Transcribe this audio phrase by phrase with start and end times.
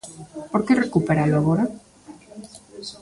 [0.51, 1.65] Por que recuperalo agora?